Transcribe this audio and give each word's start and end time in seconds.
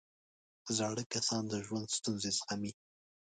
زاړه 0.77 1.03
کسان 1.13 1.43
د 1.49 1.53
ژوند 1.65 1.87
ستونزې 1.97 2.29
زغمي 2.37 2.71